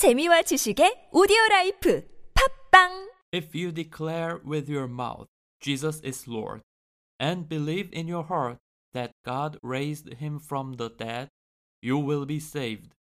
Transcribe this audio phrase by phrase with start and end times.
[0.00, 5.28] 재미와 지식의 오디오 라이프 팝빵 If you declare with your mouth
[5.60, 6.62] Jesus is Lord
[7.20, 8.56] and believe in your heart
[8.94, 11.28] that God raised him from the dead,
[11.82, 12.96] you will be saved.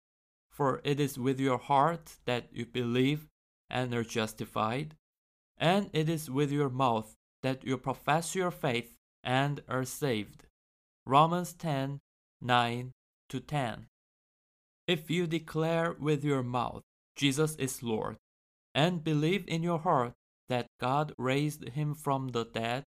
[0.53, 3.27] For it is with your heart that you believe
[3.69, 4.95] and are justified,
[5.59, 7.13] and it is with your mouth
[7.43, 8.95] that you profess your faith
[9.25, 10.47] and are saved.
[11.05, 11.99] Romans 10
[12.41, 12.93] 9
[13.31, 13.87] to 10.
[14.87, 16.83] if you declare with your mouth
[17.17, 18.17] Jesus is Lord,
[18.75, 20.13] and believe in your heart
[20.49, 22.85] that God raised him from the dead,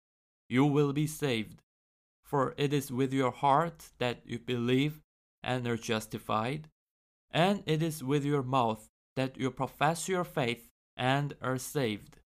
[0.49, 1.63] you will be saved.
[2.25, 5.01] For it is with your heart that you believe
[5.43, 6.69] and are justified,
[7.31, 12.19] and it is with your mouth that you profess your faith and are saved.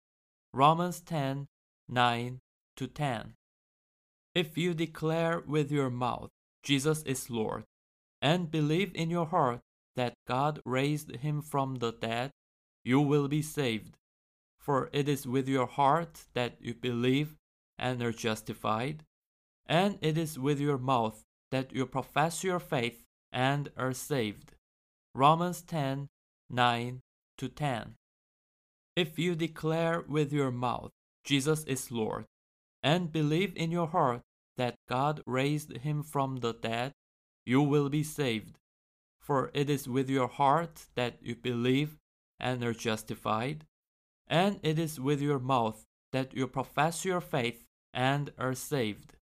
[0.53, 1.47] Romans 10
[1.89, 2.39] 9
[2.77, 3.35] to 10.
[4.35, 6.31] If you declare with your mouth
[6.63, 7.65] Jesus is Lord,
[8.21, 9.61] and believe in your heart
[9.97, 12.31] that God raised him from the dead,
[12.85, 13.97] you will be saved.
[14.59, 17.37] For it is with your heart that you believe
[17.79, 19.05] and are justified,
[19.67, 24.53] and it is with your mouth that you profess your faith and are saved.
[25.15, 26.09] Romans 10
[26.51, 27.01] 9
[27.39, 27.95] to 10.
[28.97, 30.91] If you declare with your mouth
[31.25, 32.25] Jesus is Lord,
[32.83, 34.23] and believe in your heart
[34.57, 36.93] that God raised him from the dead,
[37.51, 38.61] you will be saved.
[39.21, 41.99] For it is with your heart that you believe
[42.39, 43.67] and are justified,
[44.29, 49.17] and it is with your mouth that you profess your faith and are saved.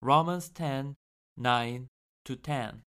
[0.00, 0.96] Romans 10
[1.36, 1.88] 9
[2.24, 2.82] to 10.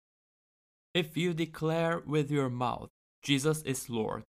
[0.93, 2.89] If you declare with your mouth
[3.21, 4.23] Jesus is Lord,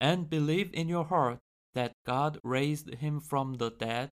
[0.00, 1.40] and believe in your heart
[1.74, 4.10] that God raised him from the dead,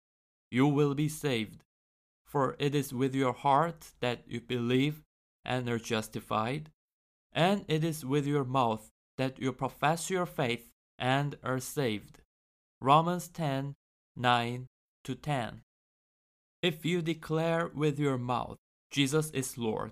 [0.51, 1.63] you will be saved.
[2.27, 5.04] For it is with your heart that you believe
[5.45, 6.71] and are justified,
[7.33, 12.21] and it is with your mouth that you profess your faith and are saved.
[12.81, 13.75] Romans 10
[14.17, 14.67] 9
[15.05, 15.63] to 10.
[16.63, 18.59] If you declare with your mouth
[18.91, 19.91] Jesus is Lord,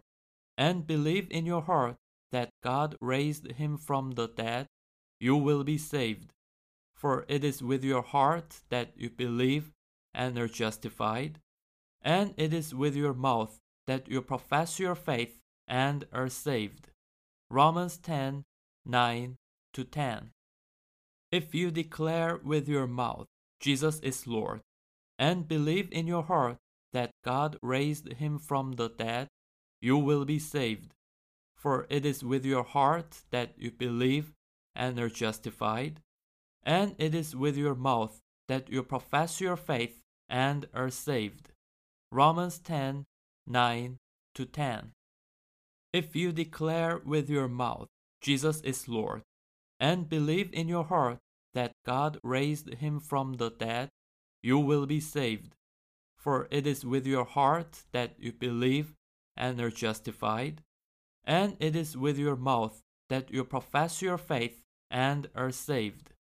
[0.57, 1.97] and believe in your heart
[2.31, 4.67] that God raised him from the dead,
[5.19, 6.33] you will be saved.
[6.95, 9.73] For it is with your heart that you believe
[10.15, 11.41] and are justified,
[12.01, 13.59] and it is with your mouth
[13.89, 16.89] that you profess your faith and are saved.
[17.51, 18.45] Romans 10
[18.85, 19.37] 9
[19.73, 20.31] to 10.
[21.31, 23.27] If you declare with your mouth
[23.61, 24.61] Jesus is Lord,
[25.19, 26.59] and believe in your heart
[26.93, 29.29] that God raised him from the dead,
[29.81, 30.95] you will be saved.
[31.57, 34.33] For it is with your heart that you believe
[34.75, 36.01] and are justified,
[36.65, 41.53] and it is with your mouth that you profess your faith and are saved.
[42.11, 43.05] Romans 10
[43.47, 43.99] 9
[44.35, 44.93] to 10.
[45.93, 47.89] If you declare with your mouth
[48.23, 49.23] Jesus is Lord,
[49.81, 51.19] and believe in your heart
[51.55, 53.91] that God raised him from the dead,
[54.43, 55.55] you will be saved.
[56.17, 58.95] For it is with your heart that you believe
[59.37, 60.63] and are justified,
[61.25, 66.15] and it is with your mouth that you profess your faith and are saved.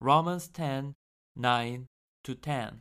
[0.00, 0.94] Romans 10
[1.36, 1.86] 9
[2.24, 2.80] to 10.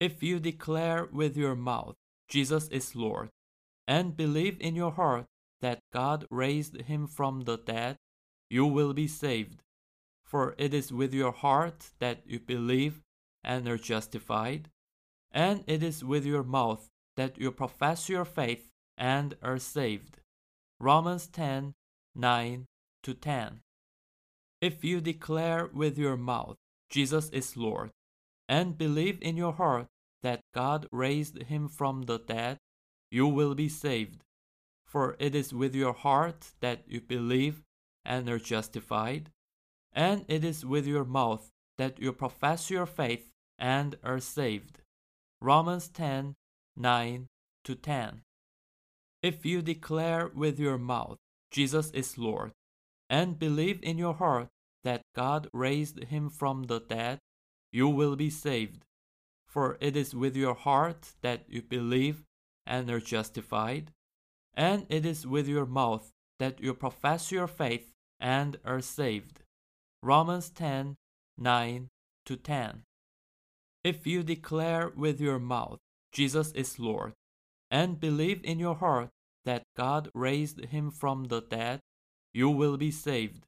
[0.00, 1.94] If you declare with your mouth
[2.28, 3.30] Jesus is Lord,
[3.88, 5.24] and believe in your heart
[5.62, 7.96] that God raised him from the dead,
[8.50, 9.62] you will be saved.
[10.24, 13.00] For it is with your heart that you believe
[13.42, 14.68] and are justified,
[15.32, 18.68] and it is with your mouth that you profess your faith
[18.98, 20.18] and are saved.
[20.78, 21.72] Romans 10
[22.14, 22.66] 9
[23.02, 23.60] to 10.
[24.60, 26.56] If you declare with your mouth
[26.90, 27.90] Jesus is Lord,
[28.48, 29.86] and believe in your heart
[30.22, 32.58] that God raised him from the dead,
[33.10, 34.24] you will be saved.
[34.86, 37.62] For it is with your heart that you believe
[38.04, 39.30] and are justified,
[39.92, 44.80] and it is with your mouth that you profess your faith and are saved.
[45.40, 46.34] Romans 10
[46.76, 47.26] 9
[47.64, 48.22] to 10.
[49.22, 51.18] If you declare with your mouth
[51.50, 52.52] Jesus is Lord,
[53.08, 54.48] and believe in your heart
[54.84, 57.18] that God raised him from the dead,
[57.72, 58.84] you will be saved.
[59.46, 62.24] For it is with your heart that you believe
[62.68, 63.90] and are justified,
[64.54, 69.40] and it is with your mouth that you profess your faith and are saved.
[70.02, 70.94] Romans 10
[71.38, 71.88] 9
[72.26, 72.82] to 10.
[73.82, 75.78] If you declare with your mouth
[76.12, 77.14] Jesus is Lord,
[77.70, 79.10] and believe in your heart
[79.44, 81.80] that God raised him from the dead,
[82.32, 83.46] you will be saved.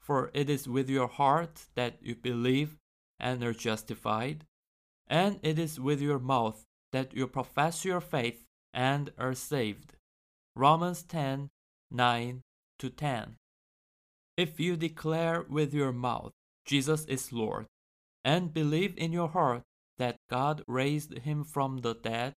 [0.00, 2.76] For it is with your heart that you believe
[3.18, 4.44] and are justified,
[5.06, 9.94] and it is with your mouth that you profess your faith and are saved.
[10.56, 11.50] Romans 10
[11.90, 12.42] 9
[12.78, 13.36] to 10.
[14.36, 16.32] If you declare with your mouth
[16.64, 17.66] Jesus is Lord,
[18.24, 19.62] and believe in your heart
[19.98, 22.34] that God raised him from the dead,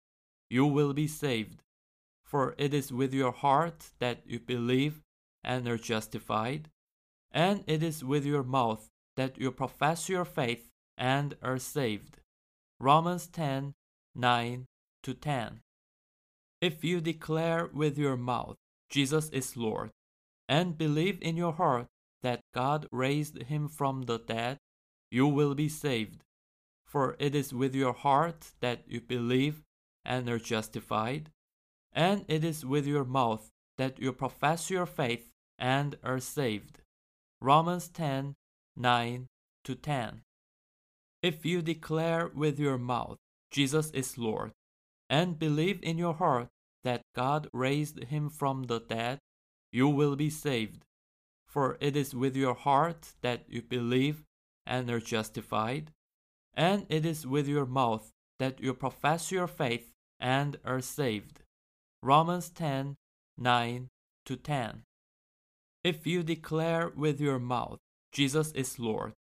[0.50, 1.62] you will be saved.
[2.26, 5.02] For it is with your heart that you believe
[5.44, 6.70] and are justified,
[7.32, 12.18] and it is with your mouth that you profess your faith and are saved.
[12.80, 13.74] Romans 10
[14.16, 14.66] 9
[15.04, 15.60] to 10.
[16.64, 18.56] If you declare with your mouth
[18.90, 19.92] Jesus is Lord,
[20.48, 21.88] and believe in your heart
[22.22, 24.60] that God raised him from the dead,
[25.12, 26.24] you will be saved.
[26.88, 29.62] For it is with your heart that you believe
[30.06, 31.32] and are justified,
[31.92, 36.80] and it is with your mouth that you profess your faith and are saved.
[37.42, 38.36] Romans 10
[38.78, 39.28] 9
[39.66, 40.22] to 10.
[41.22, 43.18] If you declare with your mouth
[43.52, 44.54] Jesus is Lord,
[45.10, 46.48] and believe in your heart
[46.84, 49.20] that God raised him from the dead,
[49.72, 50.86] you will be saved.
[51.48, 54.24] For it is with your heart that you believe
[54.66, 55.92] and are justified,
[56.54, 61.44] and it is with your mouth that you profess your faith and are saved.
[62.02, 62.96] Romans 10
[63.38, 63.90] 9
[64.26, 64.84] to 10.
[65.84, 67.80] If you declare with your mouth
[68.14, 69.14] Jesus is Lord,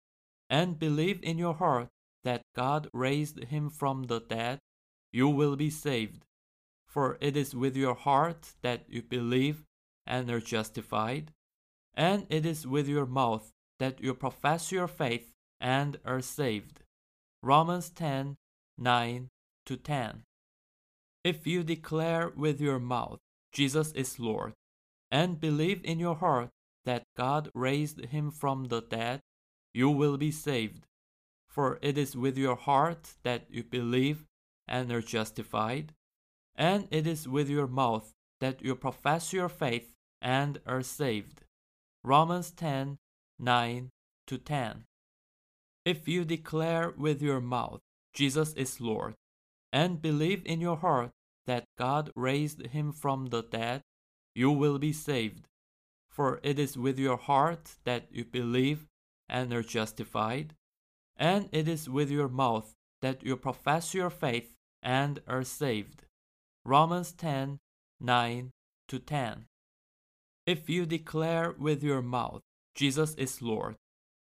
[0.50, 1.88] and believe in your heart
[2.24, 4.58] that God raised him from the dead,
[5.10, 6.24] you will be saved.
[6.92, 9.64] For it is with your heart that you believe
[10.06, 11.32] and are justified,
[11.94, 16.82] and it is with your mouth that you profess your faith and are saved.
[17.42, 18.36] Romans 10
[18.76, 19.28] 9
[19.64, 20.24] to 10.
[21.24, 23.20] If you declare with your mouth
[23.52, 24.52] Jesus is Lord,
[25.10, 26.50] and believe in your heart
[26.84, 29.22] that God raised him from the dead,
[29.72, 30.86] you will be saved.
[31.48, 34.26] For it is with your heart that you believe
[34.68, 35.94] and are justified,
[36.56, 41.42] and it is with your mouth that you profess your faith and are saved.
[42.04, 42.98] Romans 10
[43.38, 43.90] 9
[44.26, 44.84] to 10.
[45.84, 47.80] If you declare with your mouth
[48.14, 49.14] Jesus is Lord,
[49.72, 51.10] and believe in your heart
[51.46, 53.82] that God raised him from the dead,
[54.34, 55.48] you will be saved.
[56.10, 58.86] For it is with your heart that you believe
[59.28, 60.54] and are justified,
[61.16, 66.04] and it is with your mouth that you profess your faith and are saved.
[66.64, 67.58] Romans 10
[68.00, 68.50] 9
[68.88, 69.46] to 10.
[70.46, 72.42] If you declare with your mouth
[72.74, 73.76] Jesus is Lord,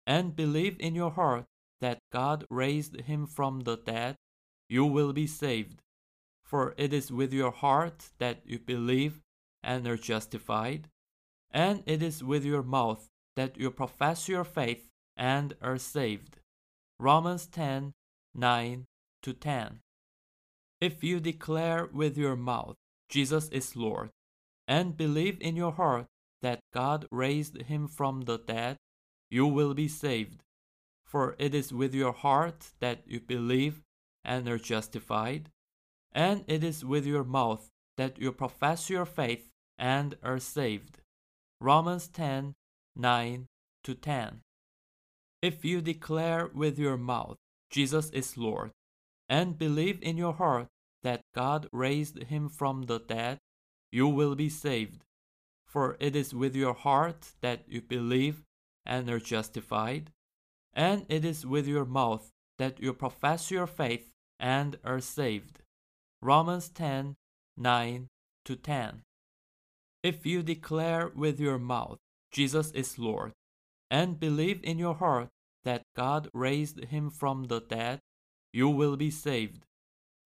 [0.05, 1.45] and believe in your heart
[1.81, 4.15] that God raised him from the dead,
[4.69, 5.81] you will be saved.
[6.43, 9.21] For it is with your heart that you believe
[9.63, 10.89] and are justified,
[11.51, 16.37] and it is with your mouth that you profess your faith and are saved.
[16.99, 17.93] Romans 10
[18.35, 18.85] 9
[19.23, 19.79] to 10.
[20.81, 22.75] If you declare with your mouth
[23.09, 24.09] Jesus is Lord,
[24.67, 26.07] and believe in your heart
[26.41, 28.77] that God raised him from the dead,
[29.29, 30.43] you will be saved.
[31.05, 33.81] For it is with your heart that you believe
[34.23, 35.49] and are justified,
[36.11, 41.01] and it is with your mouth that you profess your faith and are saved.
[41.61, 42.53] Romans 10
[42.97, 43.45] 9
[43.83, 44.41] to 10.
[45.41, 47.37] If you declare with your mouth
[47.69, 48.71] Jesus is Lord,
[49.27, 50.67] and believe in your heart
[51.03, 53.39] that God raised him from the dead,
[53.91, 55.03] you will be saved.
[55.65, 58.43] For it is with your heart that you believe
[58.85, 60.11] and are justified,
[60.73, 65.59] and it is with your mouth that you profess your faith and are saved.
[66.21, 67.15] Romans 10
[67.57, 68.07] 9
[68.45, 69.01] to 10.
[70.03, 71.97] If you declare with your mouth
[72.31, 73.31] Jesus is Lord,
[73.89, 75.29] and believe in your heart
[75.63, 78.01] that God raised him from the dead,
[78.55, 79.65] you will be saved.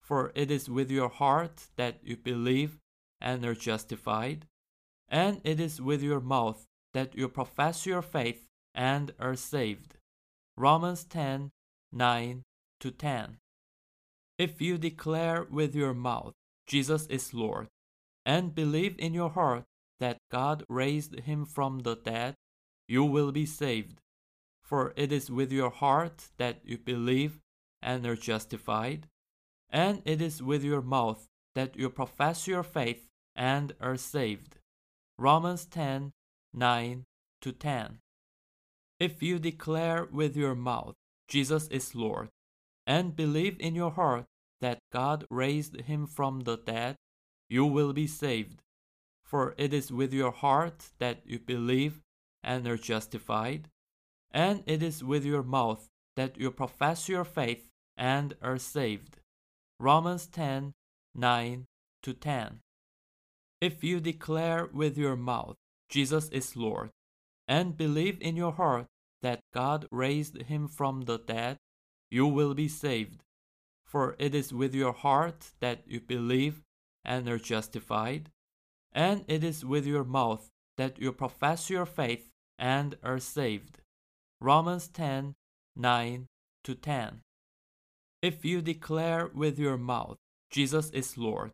[0.04, 2.78] For it is with your heart that you believe
[3.20, 4.46] and are justified,
[5.08, 8.46] and it is with your mouth that you profess your faith
[8.76, 9.96] and are saved.
[10.56, 11.50] Romans 10
[11.92, 12.44] 9
[12.80, 13.38] to 10.
[14.38, 16.36] If you declare with your mouth
[16.68, 17.68] Jesus is Lord,
[18.28, 19.64] and believe in your heart
[20.00, 22.36] that God raised him from the dead,
[22.88, 24.02] you will be saved.
[24.64, 27.40] For it is with your heart that you believe
[27.82, 29.08] and are justified,
[29.70, 34.58] and it is with your mouth that you profess your faith and are saved.
[35.18, 36.12] Romans 10
[36.54, 37.06] 9
[37.42, 38.00] to 10.
[39.00, 40.96] If you declare with your mouth
[41.30, 42.30] Jesus is Lord,
[42.88, 44.26] and believe in your heart
[44.62, 46.96] that God raised him from the dead,
[47.48, 48.62] you will be saved.
[49.24, 52.02] For it is with your heart that you believe
[52.44, 53.70] and are justified,
[54.32, 57.69] and it is with your mouth that you profess your faith
[58.00, 59.20] and are saved.
[59.80, 60.74] Romans 10
[61.14, 61.66] 9
[62.02, 62.62] to 10.
[63.62, 65.58] If you declare with your mouth
[65.90, 66.92] Jesus is Lord,
[67.48, 68.86] and believe in your heart
[69.22, 71.58] that God raised him from the dead,
[72.10, 73.24] you will be saved.
[73.86, 76.62] For it is with your heart that you believe
[77.04, 78.30] and are justified,
[78.94, 83.80] and it is with your mouth that you profess your faith and are saved.
[84.40, 85.34] Romans 10
[85.76, 86.28] 9
[86.64, 87.22] to 10.
[88.22, 90.18] If you declare with your mouth
[90.52, 91.52] Jesus is Lord,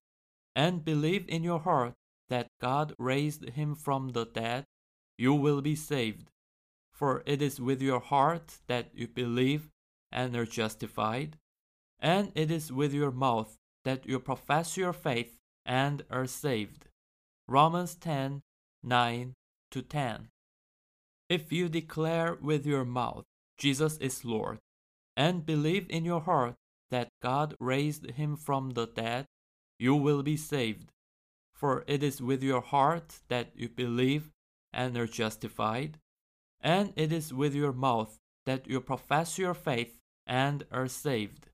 [0.56, 1.94] and believe in your heart
[2.30, 4.66] that God raised him from the dead,
[5.18, 6.32] you will be saved.
[6.92, 9.70] For it is with your heart that you believe
[10.12, 11.38] and are justified,
[12.00, 16.88] and it is with your mouth that you profess your faith and are saved.
[17.48, 18.42] Romans 10
[18.82, 19.34] 9
[19.72, 20.30] to 10.
[21.30, 23.26] If you declare with your mouth
[23.58, 24.60] Jesus is Lord,
[25.16, 26.56] and believe in your heart
[26.92, 29.26] that God raised him from the dead,
[29.80, 30.92] you will be saved.
[31.54, 34.30] For it is with your heart that you believe
[34.74, 36.00] and are justified,
[36.60, 41.48] and it is with your mouth that you profess your faith and are saved.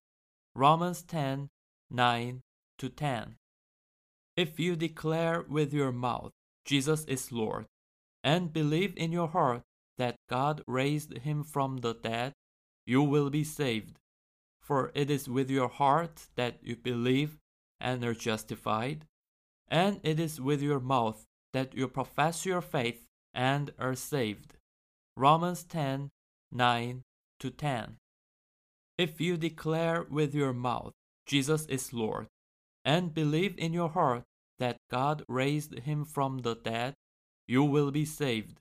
[0.56, 1.50] Romans 10
[1.90, 2.42] 9
[2.78, 3.36] to 10.
[4.36, 6.32] If you declare with your mouth
[6.66, 7.66] Jesus is Lord,
[8.24, 9.64] and believe in your heart
[9.98, 12.34] that God raised him from the dead,
[12.86, 14.00] you will be saved.
[14.62, 17.38] For it is with your heart that you believe
[17.80, 19.06] and are justified,
[19.68, 24.58] and it is with your mouth that you profess your faith and are saved.
[25.18, 26.10] Romans 10
[26.52, 27.02] 9
[27.40, 27.98] to 10.
[28.98, 30.94] If you declare with your mouth
[31.26, 32.28] Jesus is Lord,
[32.84, 34.24] and believe in your heart
[34.60, 36.94] that God raised him from the dead,
[37.48, 38.60] you will be saved.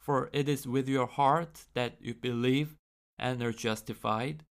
[0.00, 2.76] For it is with your heart that you believe
[3.18, 4.44] and are justified,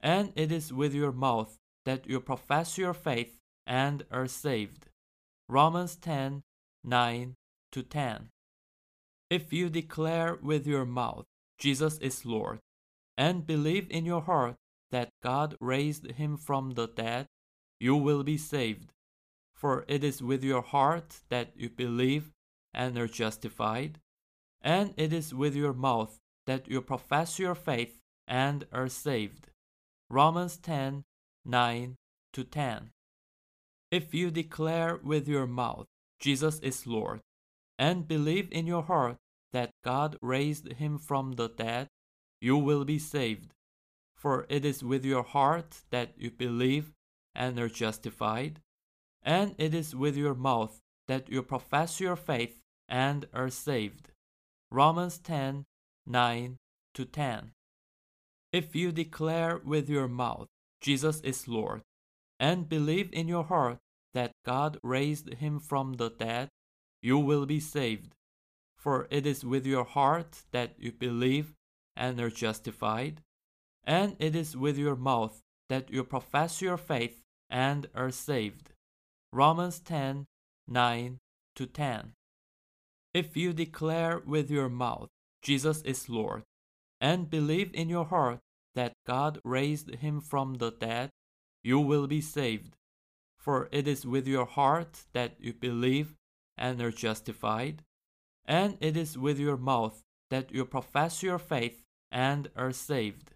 [0.00, 4.86] and it is with your mouth that you profess your faith and are saved.
[5.48, 6.42] Romans 10
[6.84, 7.34] 9
[7.70, 8.28] to 10.
[9.30, 11.24] If you declare with your mouth
[11.58, 12.58] Jesus is Lord,
[13.16, 14.56] and believe in your heart
[14.90, 17.26] that God raised him from the dead,
[17.78, 18.92] you will be saved.
[19.54, 22.32] For it is with your heart that you believe
[22.74, 24.00] and are justified,
[24.60, 28.01] and it is with your mouth that you profess your faith
[28.32, 29.48] and are saved.
[30.08, 31.04] Romans 10
[31.44, 31.96] 9
[32.32, 32.90] to 10.
[33.90, 35.86] If you declare with your mouth
[36.18, 37.20] Jesus is Lord,
[37.78, 39.18] and believe in your heart
[39.52, 41.88] that God raised him from the dead,
[42.40, 43.52] you will be saved.
[44.16, 46.92] For it is with your heart that you believe
[47.34, 48.60] and are justified,
[49.22, 54.12] and it is with your mouth that you profess your faith and are saved.
[54.70, 55.64] Romans 10
[56.06, 56.56] 9
[56.94, 57.52] to 10.
[58.52, 60.48] If you declare with your mouth
[60.82, 61.82] Jesus is Lord,
[62.38, 63.78] and believe in your heart
[64.14, 66.48] that God raised him from the dead,
[67.00, 68.14] you will be saved.
[68.76, 71.54] For it is with your heart that you believe
[71.96, 73.22] and are justified,
[73.84, 78.72] and it is with your mouth that you profess your faith and are saved.
[79.32, 80.26] Romans 10
[80.68, 81.18] 9
[81.56, 82.12] to 10.
[83.14, 85.08] If you declare with your mouth
[85.42, 86.42] Jesus is Lord,
[87.02, 88.38] and believe in your heart
[88.76, 91.10] that God raised him from the dead,
[91.64, 92.76] you will be saved.
[93.36, 96.14] For it is with your heart that you believe
[96.56, 97.82] and are justified,
[98.46, 101.82] and it is with your mouth that you profess your faith
[102.12, 103.32] and are saved.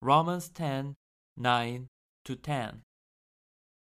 [0.00, 0.94] Romans 10
[1.36, 1.88] 9
[2.24, 2.82] to 10.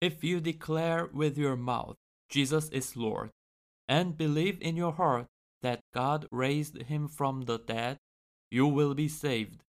[0.00, 1.97] If you declare with your mouth
[2.30, 3.30] Jesus is Lord,
[3.87, 5.26] and believe in your heart
[5.62, 7.99] that God raised him from the dead,
[8.50, 9.64] you will be saved.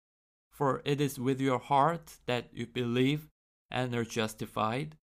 [0.51, 3.29] For it is with your heart that you believe
[3.71, 4.97] and are justified,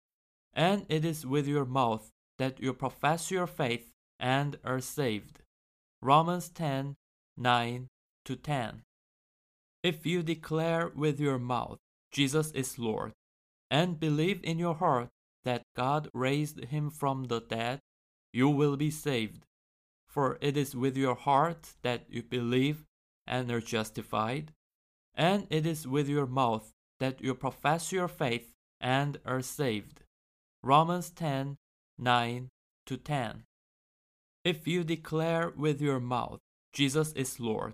[0.53, 5.39] and it is with your mouth that you profess your faith and are saved.
[6.01, 6.95] Romans 10
[7.37, 7.87] 9
[8.25, 8.83] to 10.
[9.81, 11.79] If you declare with your mouth
[12.11, 13.13] Jesus is Lord,
[13.69, 15.09] and believe in your heart
[15.43, 17.79] that God raised him from the dead,
[18.33, 19.45] you will be saved.
[20.07, 22.85] For it is with your heart that you believe
[23.29, 24.51] and are justified,
[25.13, 30.01] and it is with your mouth that you profess your faith and are saved.
[30.63, 31.55] Romans 10
[31.97, 32.49] 9
[32.85, 33.43] to 10.
[34.43, 36.39] If you declare with your mouth
[36.73, 37.73] Jesus is Lord,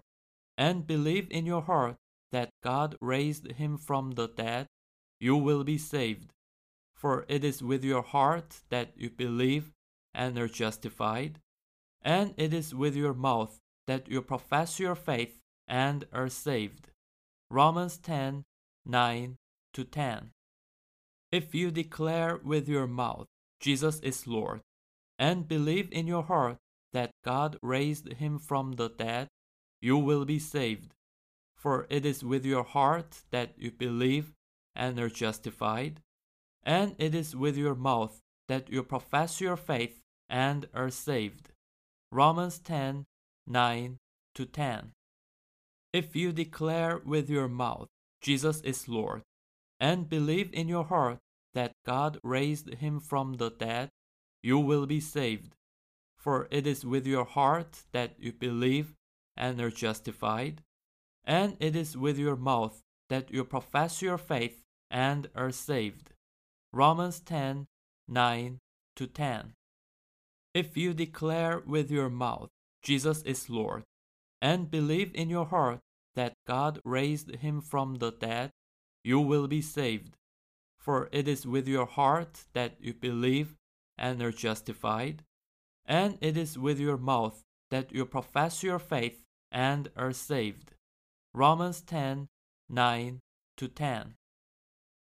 [0.58, 1.96] and believe in your heart
[2.32, 4.68] that God raised him from the dead,
[5.20, 6.32] you will be saved.
[6.96, 9.72] For it is with your heart that you believe
[10.14, 11.40] and are justified,
[12.02, 16.92] and it is with your mouth that you profess your faith and are saved.
[17.50, 18.44] Romans 10
[18.86, 19.36] 9
[19.74, 20.32] to 10.
[21.32, 23.28] If you declare with your mouth
[23.60, 24.62] Jesus is Lord,
[25.18, 26.58] and believe in your heart
[26.94, 29.28] that God raised him from the dead,
[29.82, 30.94] you will be saved.
[31.56, 34.34] For it is with your heart that you believe
[34.76, 36.02] and are justified,
[36.64, 41.50] and it is with your mouth that you profess your faith and are saved.
[42.12, 43.06] Romans 10
[43.48, 43.98] 9
[44.36, 44.95] to 10.
[45.96, 47.88] If you declare with your mouth
[48.22, 49.22] Jesus is Lord,
[49.80, 51.20] and believe in your heart
[51.54, 53.88] that God raised him from the dead,
[54.44, 55.56] you will be saved.
[56.18, 58.94] For it is with your heart that you believe
[59.38, 60.64] and are justified,
[61.24, 66.10] and it is with your mouth that you profess your faith and are saved.
[66.74, 67.68] Romans 10
[68.10, 68.58] 9
[68.98, 69.54] to 10.
[70.54, 72.50] If you declare with your mouth
[72.84, 73.86] Jesus is Lord,
[74.46, 75.80] and believe in your heart
[76.14, 78.52] that God raised him from the dead,
[79.04, 80.18] you will be saved.
[80.78, 83.56] For it is with your heart that you believe
[83.98, 85.24] and are justified,
[85.84, 90.76] and it is with your mouth that you profess your faith and are saved.
[91.34, 92.28] Romans 10
[92.70, 93.20] 9
[93.58, 94.14] to 10.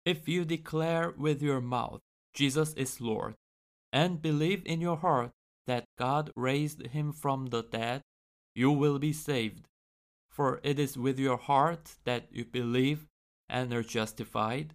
[0.05, 1.99] If you declare with your mouth
[2.33, 3.35] Jesus is Lord,
[3.91, 5.31] and believe in your heart
[5.67, 8.01] that God raised him from the dead,
[8.55, 9.67] you will be saved.
[10.29, 13.05] For it is with your heart that you believe
[13.47, 14.73] and are justified,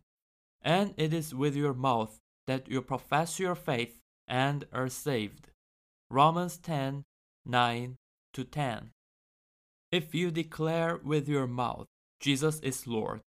[0.63, 5.51] and it is with your mouth that you profess your faith and are saved.
[6.11, 7.05] Romans 10
[7.47, 7.97] 9
[8.35, 8.91] to 10.
[9.91, 11.87] If you declare with your mouth
[12.21, 13.23] Jesus is Lord,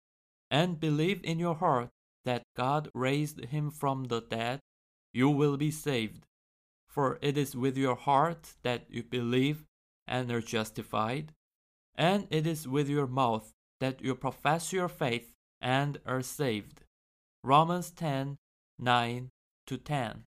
[0.50, 1.88] and believe in your heart
[2.24, 4.60] that God raised him from the dead,
[5.12, 6.26] you will be saved.
[6.88, 9.64] For it is with your heart that you believe
[10.06, 11.32] and are justified,
[11.94, 16.82] and it is with your mouth that you profess your faith and are saved.
[17.44, 18.36] Romans 10
[18.78, 19.28] 9
[19.66, 20.24] to 10.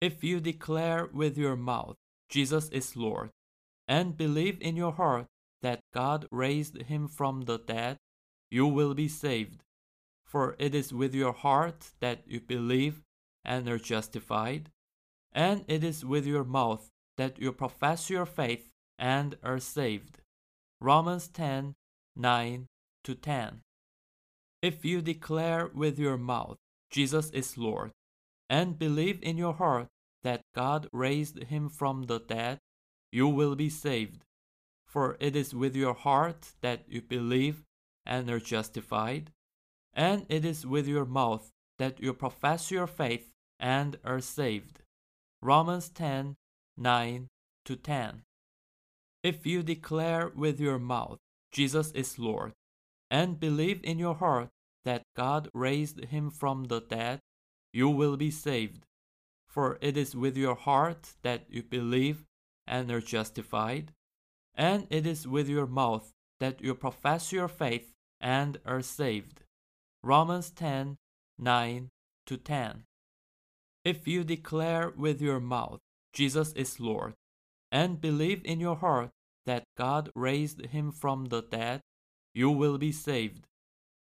[0.00, 1.96] If you declare with your mouth
[2.28, 3.30] Jesus is Lord,
[3.86, 5.26] and believe in your heart
[5.62, 7.96] that God raised him from the dead,
[8.50, 9.64] you will be saved.
[10.24, 13.00] For it is with your heart that you believe
[13.44, 14.70] and are justified,
[15.32, 20.18] and it is with your mouth that you profess your faith and are saved.
[20.80, 21.74] Romans 10
[22.16, 22.66] 9
[23.04, 23.60] to 10.
[24.62, 26.56] If you declare with your mouth
[26.90, 27.92] Jesus is Lord,
[28.48, 29.88] and believe in your heart
[30.22, 32.58] that God raised him from the dead,
[33.12, 34.24] you will be saved.
[34.86, 37.62] For it is with your heart that you believe
[38.06, 39.32] and are justified,
[39.92, 44.80] and it is with your mouth that you profess your faith and are saved.
[45.42, 46.36] Romans 10
[46.78, 47.28] 9
[47.64, 48.22] to 10.
[49.22, 51.18] If you declare with your mouth
[51.50, 52.52] Jesus is Lord,
[53.10, 54.50] and believe in your heart
[54.84, 57.20] that God raised him from the dead,
[57.72, 58.84] you will be saved.
[59.48, 62.24] For it is with your heart that you believe
[62.66, 63.92] and are justified,
[64.54, 69.42] and it is with your mouth that you profess your faith and are saved.
[70.02, 70.96] Romans 10
[71.38, 71.88] 9
[72.26, 72.84] to 10.
[73.84, 75.80] If you declare with your mouth
[76.12, 77.14] Jesus is Lord,
[77.70, 79.10] and believe in your heart
[79.46, 81.80] that God raised him from the dead,
[82.34, 83.46] you will be saved.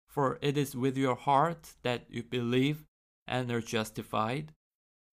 [0.09, 2.85] For it is with your heart that you believe
[3.27, 4.53] and are justified,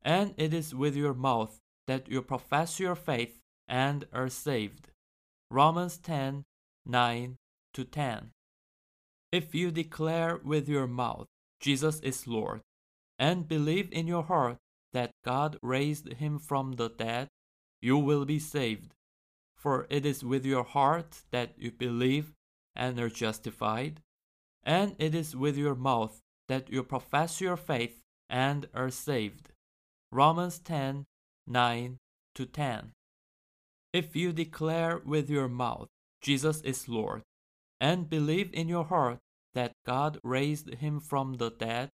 [0.03, 4.89] and it is with your mouth that you profess your faith and are saved.
[5.51, 6.45] Romans 10
[6.87, 7.37] 9
[7.73, 8.31] to 10.
[9.33, 11.27] If you declare with your mouth
[11.61, 12.61] Jesus is Lord,
[13.19, 14.59] and believe in your heart
[14.95, 17.29] that God raised him from the dead,
[17.83, 18.95] you will be saved.
[19.57, 22.33] For it is with your heart that you believe
[22.75, 24.01] and are justified,
[24.63, 29.51] and it is with your mouth that you profess your faith and are saved.
[30.11, 31.05] Romans 10
[31.47, 31.99] 9
[32.35, 32.93] to 10.
[33.93, 35.89] If you declare with your mouth
[36.23, 37.23] Jesus is Lord,
[37.81, 39.19] and believe in your heart
[39.53, 41.91] that God raised him from the dead,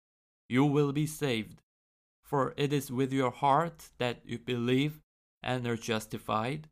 [0.48, 1.60] you will be saved.
[2.30, 5.00] For it is with your heart that you believe
[5.42, 6.68] and are justified,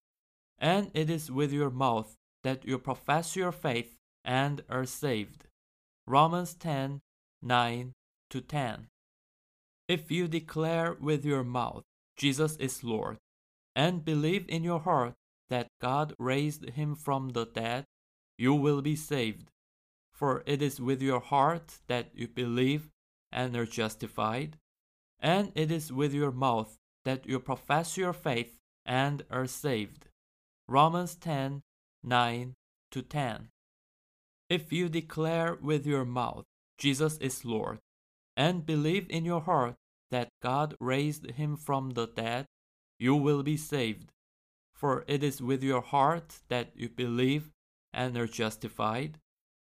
[0.57, 5.49] and it is with your mouth that you profess your faith and are saved.
[6.07, 7.01] Romans 10
[7.42, 7.92] 9
[8.31, 8.87] to 10.
[9.88, 11.83] If you declare with your mouth
[12.16, 13.18] Jesus is Lord,
[13.75, 15.14] and believe in your heart
[15.51, 17.85] that God raised him from the dead,
[18.37, 19.51] you will be saved.
[20.12, 22.90] For it is with your heart that you believe
[23.33, 24.57] and are justified,
[25.20, 30.09] and it is with your mouth that you profess your faith and are saved.
[30.66, 31.62] Romans 10
[32.04, 32.54] 9
[32.90, 33.48] to 10.
[34.48, 36.44] If you declare with your mouth
[36.78, 37.78] Jesus is Lord,
[38.37, 39.74] and believe in your heart
[40.11, 42.46] that God raised him from the dead,
[42.98, 44.12] you will be saved.
[44.74, 47.50] For it is with your heart that you believe
[47.92, 49.18] and are justified,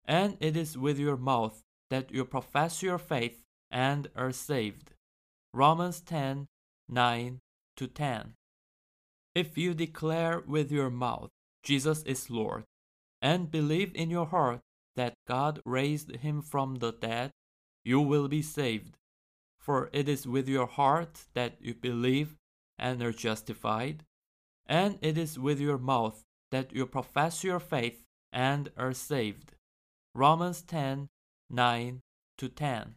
[0.05, 4.95] and it is with your mouth that you profess your faith and are saved.
[5.55, 6.47] Romans 10
[6.89, 7.41] 9
[7.77, 8.35] to 10.
[9.35, 11.31] If you declare with your mouth
[11.63, 12.65] Jesus is Lord,
[13.21, 14.61] and believe in your heart
[14.97, 17.31] that God raised him from the dead,
[17.85, 18.97] you will be saved.
[19.59, 22.35] For it is with your heart that you believe
[22.79, 24.05] and are justified,
[24.67, 29.53] and it is with your mouth that you profess your faith and are saved.
[30.15, 31.09] Romans 10
[31.51, 32.01] 9
[32.39, 32.95] to 10.